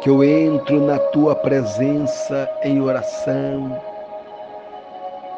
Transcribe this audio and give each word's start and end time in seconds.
que 0.00 0.10
eu 0.10 0.24
entro 0.24 0.80
na 0.80 0.98
tua 0.98 1.34
presença 1.34 2.50
em 2.64 2.80
oração 2.80 3.80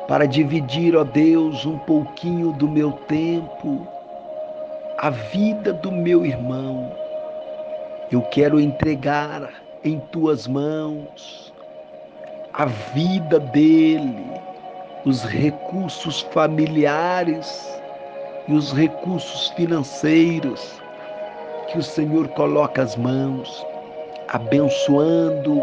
para 0.08 0.26
dividir, 0.26 0.96
ó 0.96 1.04
Deus, 1.04 1.66
um 1.66 1.78
pouquinho 1.78 2.52
do 2.52 2.68
meu 2.68 2.92
tempo, 2.92 3.86
a 4.98 5.10
vida 5.10 5.72
do 5.72 5.92
meu 5.92 6.24
irmão. 6.24 6.92
Eu 8.10 8.22
quero 8.22 8.60
entregar 8.60 9.50
em 9.82 9.98
tuas 10.12 10.46
mãos 10.46 11.52
a 12.52 12.66
vida 12.66 13.40
dele, 13.40 14.24
os 15.04 15.24
recursos 15.24 16.20
familiares 16.32 17.80
e 18.48 18.54
os 18.54 18.72
recursos 18.72 19.48
financeiros 19.50 20.83
que 21.74 21.80
o 21.80 21.82
Senhor 21.82 22.28
coloca 22.28 22.82
as 22.82 22.94
mãos, 22.94 23.66
abençoando 24.28 25.60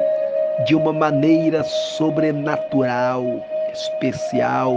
de 0.66 0.76
uma 0.76 0.92
maneira 0.92 1.64
sobrenatural, 1.64 3.24
especial, 3.72 4.76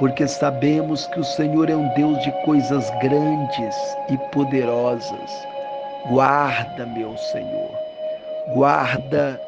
porque 0.00 0.26
sabemos 0.26 1.06
que 1.06 1.20
o 1.20 1.24
Senhor 1.24 1.70
é 1.70 1.76
um 1.76 1.86
Deus 1.94 2.20
de 2.24 2.32
coisas 2.44 2.90
grandes 3.00 3.76
e 4.10 4.18
poderosas. 4.32 5.46
Guarda, 6.10 6.84
meu 6.84 7.16
Senhor, 7.16 7.70
guarda 8.56 9.40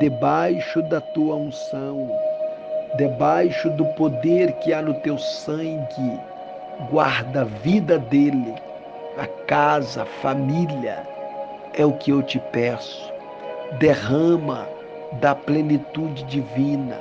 debaixo 0.00 0.82
da 0.82 1.00
tua 1.00 1.36
unção, 1.36 2.10
debaixo 2.96 3.70
do 3.70 3.84
poder 3.94 4.50
que 4.54 4.72
há 4.72 4.82
no 4.82 4.94
teu 4.94 5.16
sangue, 5.16 6.20
guarda 6.90 7.42
a 7.42 7.44
vida 7.44 8.00
dele, 8.00 8.52
a 9.18 9.26
casa, 9.46 10.02
a 10.02 10.06
família, 10.06 11.02
é 11.74 11.84
o 11.84 11.92
que 11.92 12.10
eu 12.10 12.22
te 12.22 12.38
peço. 12.52 13.12
Derrama 13.78 14.68
da 15.20 15.34
plenitude 15.34 16.24
divina, 16.24 16.98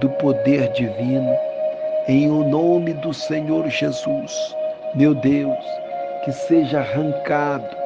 do 0.00 0.08
poder 0.10 0.70
divino, 0.72 1.36
em 2.06 2.30
o 2.30 2.48
nome 2.48 2.94
do 2.94 3.12
Senhor 3.12 3.68
Jesus. 3.68 4.56
Meu 4.94 5.14
Deus, 5.14 5.64
que 6.24 6.32
seja 6.32 6.80
arrancado, 6.80 7.76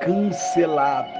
cancelado 0.00 1.18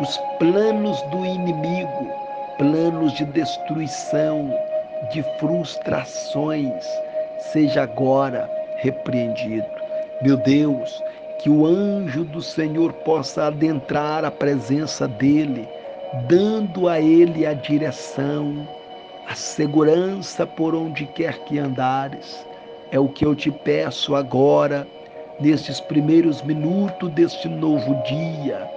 os 0.00 0.16
planos 0.38 1.00
do 1.02 1.26
inimigo, 1.26 2.10
planos 2.56 3.12
de 3.12 3.24
destruição, 3.26 4.50
de 5.12 5.22
frustrações, 5.38 6.84
seja 7.52 7.82
agora 7.82 8.50
repreendido. 8.76 9.66
Meu 10.22 10.38
Deus, 10.38 11.02
que 11.40 11.48
o 11.48 11.64
anjo 11.64 12.22
do 12.22 12.42
Senhor 12.42 12.92
possa 12.92 13.46
adentrar 13.46 14.26
a 14.26 14.30
presença 14.30 15.08
dele, 15.08 15.66
dando 16.28 16.86
a 16.86 17.00
ele 17.00 17.46
a 17.46 17.54
direção, 17.54 18.68
a 19.26 19.34
segurança 19.34 20.46
por 20.46 20.74
onde 20.74 21.06
quer 21.06 21.38
que 21.44 21.58
andares. 21.58 22.46
É 22.90 22.98
o 22.98 23.08
que 23.08 23.24
eu 23.24 23.34
te 23.34 23.50
peço 23.50 24.14
agora, 24.14 24.86
nestes 25.40 25.80
primeiros 25.80 26.42
minutos 26.42 27.10
deste 27.12 27.48
novo 27.48 27.94
dia, 28.02 28.68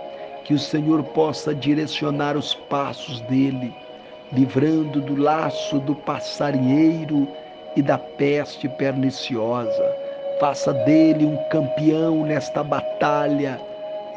que 0.46 0.54
o 0.54 0.60
Senhor 0.60 1.04
possa 1.04 1.54
direcionar 1.54 2.38
os 2.38 2.54
passos 2.54 3.20
dele, 3.22 3.74
livrando 4.32 5.02
do 5.02 5.22
laço 5.22 5.80
do 5.80 5.94
passarinheiro 5.96 7.28
e 7.76 7.82
da 7.82 7.98
peste 7.98 8.70
perniciosa 8.70 10.03
Faça 10.40 10.74
dele 10.74 11.26
um 11.26 11.38
campeão 11.50 12.26
nesta 12.26 12.64
batalha 12.64 13.62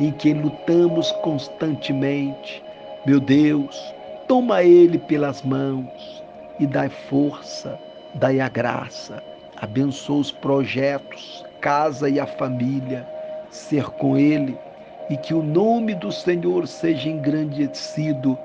em 0.01 0.11
que 0.11 0.33
lutamos 0.33 1.13
constantemente. 1.23 2.63
Meu 3.05 3.21
Deus, 3.21 3.95
toma 4.27 4.63
ele 4.63 4.99
pelas 4.99 5.43
mãos 5.43 6.25
e 6.59 6.67
dai 6.67 6.89
força, 6.89 7.79
dai 8.15 8.41
a 8.41 8.49
graça. 8.49 9.23
Abençoa 9.59 10.21
os 10.21 10.33
projetos, 10.33 11.45
casa 11.61 12.09
e 12.09 12.19
a 12.19 12.27
família. 12.27 13.07
Ser 13.51 13.85
com 13.91 14.17
ele 14.17 14.59
e 15.11 15.17
que 15.17 15.35
o 15.35 15.43
nome 15.43 15.95
do 15.95 16.11
Senhor 16.11 16.67
seja 16.67 17.09
engrandecido, 17.09 18.37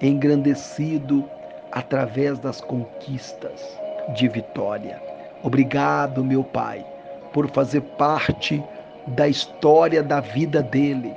engrandecido 0.00 1.28
através 1.72 2.38
das 2.38 2.60
conquistas 2.60 3.78
de 4.14 4.28
vitória. 4.28 5.02
Obrigado, 5.42 6.24
meu 6.24 6.42
Pai 6.42 6.84
por 7.36 7.50
fazer 7.50 7.82
parte 7.98 8.64
da 9.08 9.28
história 9.28 10.02
da 10.02 10.20
vida 10.20 10.62
dele. 10.62 11.12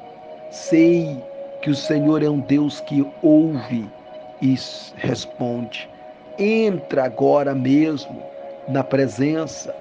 Sei 0.52 1.18
que 1.62 1.69
o 1.69 1.75
Senhor 1.75 2.22
é 2.22 2.30
um 2.30 2.41
Deus 2.41 2.81
que 2.81 3.07
ouve 3.22 3.90
e 4.41 4.53
responde. 4.97 5.90
Entra 6.38 7.06
agora 7.06 7.56
mesmo 7.56 8.22
na 8.68 8.84
presença 8.84 9.74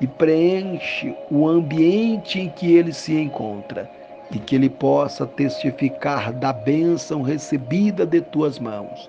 e 0.00 0.06
preenche 0.08 1.14
o 1.30 1.46
ambiente 1.46 2.40
em 2.40 2.48
que 2.48 2.74
ele 2.74 2.92
se 2.92 3.16
encontra 3.16 3.88
e 4.32 4.40
que 4.40 4.56
ele 4.56 4.68
possa 4.68 5.24
testificar 5.24 6.32
da 6.32 6.52
bênção 6.52 7.22
recebida 7.22 8.04
de 8.04 8.20
tuas 8.20 8.58
mãos. 8.58 9.08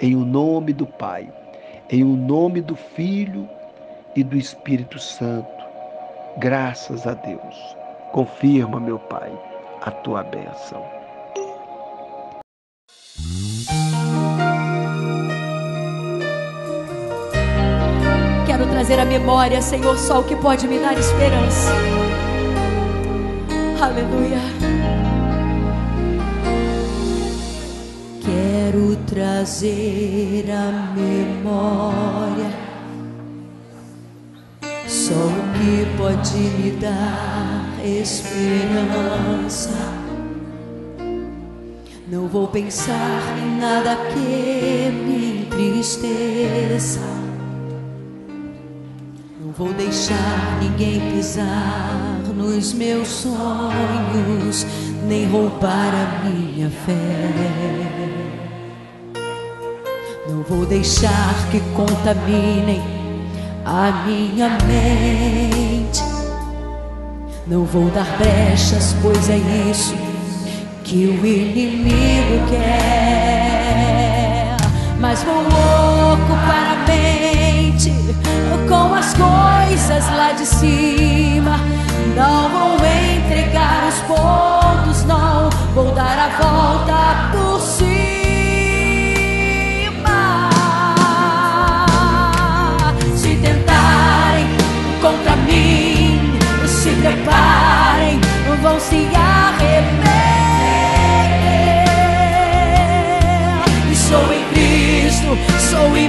Em 0.00 0.16
o 0.16 0.24
nome 0.24 0.72
do 0.72 0.84
Pai, 0.84 1.32
em 1.88 2.02
o 2.02 2.16
nome 2.16 2.60
do 2.60 2.74
Filho 2.74 3.48
e 4.16 4.24
do 4.24 4.36
Espírito 4.36 4.98
Santo. 4.98 5.53
Graças 6.36 7.06
a 7.06 7.14
Deus. 7.14 7.76
Confirma, 8.10 8.80
meu 8.80 8.98
Pai, 8.98 9.32
a 9.80 9.90
tua 9.90 10.24
bênção. 10.24 10.84
Quero 18.46 18.66
trazer 18.66 18.98
à 18.98 19.04
memória, 19.04 19.62
Senhor, 19.62 19.96
só 19.96 20.20
o 20.20 20.24
que 20.24 20.34
pode 20.34 20.66
me 20.66 20.80
dar 20.80 20.98
esperança. 20.98 21.70
Aleluia. 23.80 24.38
Quero 28.24 28.96
trazer 29.06 30.50
à 30.50 30.92
memória 30.94 32.73
só 35.04 35.12
o 35.12 35.42
que 35.58 35.84
pode 35.98 36.38
me 36.38 36.70
dar 36.80 37.74
esperança. 37.84 39.68
Não 42.08 42.26
vou 42.26 42.48
pensar 42.48 43.20
em 43.38 43.60
nada 43.60 43.96
que 43.96 44.90
me 44.90 45.42
entristeça. 45.42 47.00
Não 49.44 49.52
vou 49.52 49.74
deixar 49.74 50.58
ninguém 50.62 51.12
pisar 51.12 52.22
nos 52.34 52.72
meus 52.72 53.08
sonhos, 53.08 54.66
nem 55.06 55.26
roubar 55.28 55.92
a 55.92 56.24
minha 56.26 56.70
fé. 56.70 56.94
Não 60.30 60.42
vou 60.44 60.64
deixar 60.64 61.50
que 61.50 61.60
contaminem 61.76 63.03
a 63.64 64.04
minha 64.06 64.50
mente. 64.66 66.02
Não 67.46 67.64
vou 67.64 67.90
dar 67.90 68.06
brechas, 68.18 68.94
pois 69.02 69.28
é 69.30 69.36
isso 69.70 69.94
que 70.82 71.06
o 71.06 71.26
inimigo 71.26 72.46
quer. 72.48 73.64
Mas 75.00 75.22
vou 75.22 75.42
ocupar 75.42 76.72
a 76.72 76.76
mente 76.86 77.92
com 78.68 78.94
as 78.94 79.14
coisas 79.14 80.04
lá 80.16 80.32
de 80.32 80.46
cima. 80.46 81.58
Não 82.16 82.48
vou 82.48 82.76
entregar 82.76 83.88
os 83.88 83.98
pontos, 84.02 84.53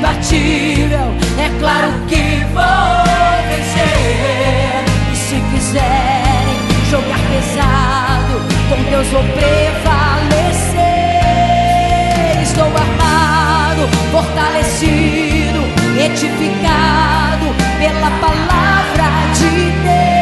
imbatível. 0.05 1.13
É 1.39 1.49
claro 1.59 1.91
que 2.07 2.45
vou 2.53 3.03
vencer. 3.49 4.85
E 5.11 5.15
se 5.15 5.35
quiserem 5.51 6.57
jogar 6.89 7.19
pesado, 7.31 8.39
com 8.69 8.77
Deus 8.89 9.07
vou 9.07 9.23
prevalecer. 9.23 10.83
Estou 12.43 12.67
armado, 12.67 13.87
fortalecido, 14.11 15.61
edificado 15.99 17.47
pela 17.79 18.11
palavra 18.19 19.05
de 19.33 19.71
Deus. 19.81 20.14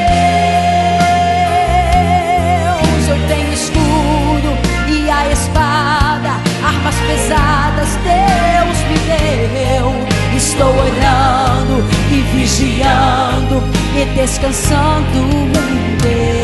Descansando 14.13 15.17
em 15.17 15.97
Deus. 15.97 16.35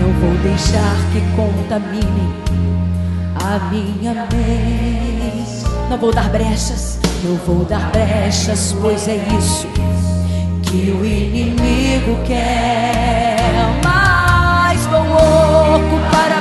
Não 0.00 0.10
vou 0.20 0.34
deixar 0.42 0.96
que 1.12 1.20
contamine 1.36 2.26
a 3.36 3.58
minha 3.70 4.14
mente. 4.32 5.64
Não 5.90 5.98
vou 5.98 6.12
dar 6.12 6.30
brechas, 6.30 6.98
não 7.22 7.36
vou 7.36 7.64
dar 7.64 7.90
brechas, 7.90 8.74
pois 8.80 9.06
é 9.06 9.16
isso 9.38 9.68
que 10.62 10.90
o 10.90 11.04
inimigo 11.04 12.18
quer. 12.24 13.36
Mas 13.84 14.86
vou 14.86 15.02
ocupar 15.02 16.32
a 16.32 16.40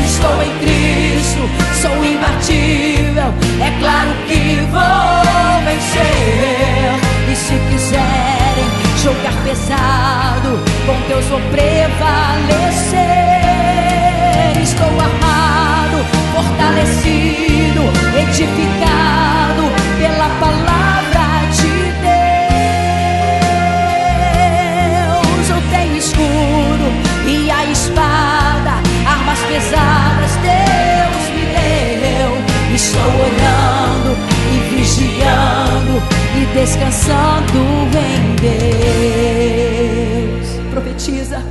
Estou 0.06 0.44
em 0.44 0.52
Cristo, 0.60 1.50
sou 1.82 2.04
imbatível. 2.04 3.34
É 3.62 3.72
claro 3.80 4.12
que 4.28 4.60
vou 4.72 5.62
vencer. 5.66 6.94
E 7.32 7.36
se 7.36 7.56
quiserem 7.70 8.70
jogar 9.02 9.36
pesado, 9.44 10.60
com 10.86 10.96
Deus 11.08 11.26
vou 11.26 11.42
prevalecer. 11.52 13.02
Estou 14.62 14.88
armado, 15.00 15.98
fortalecido, 16.34 17.82
edificado 18.20 18.93
descansando 36.64 37.60
em 37.98 38.36
Deus. 39.68 40.48
Profetiza, 40.72 41.44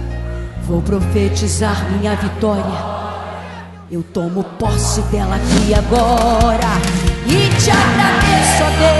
vou 0.62 0.80
profetizar 0.80 1.86
minha 1.90 2.16
vitória. 2.16 2.92
Eu 3.90 4.02
tomo 4.02 4.42
posse 4.58 5.02
dela 5.02 5.36
aqui 5.36 5.74
agora 5.74 6.80
e 7.26 7.50
te 7.60 7.70
agradeço, 7.70 8.64
Deus. 8.78 8.91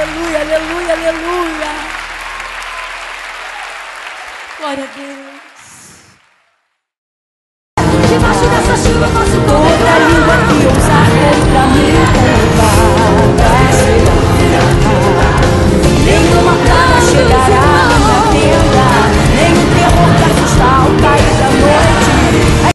aleluia, 0.00 0.40
aleluia, 0.40 0.92
aleluia. 0.92 1.70
Glória 4.58 4.84
a 4.84 4.86
Deus. 4.96 5.38
Debaixo 8.08 8.46
dessa 8.48 8.76
chuva 8.76 9.06
eu 9.06 9.12
posso 9.12 9.40
contar. 9.40 9.58
Outra 9.58 9.98
língua 9.98 10.36
que 10.48 10.58
eu 10.64 10.77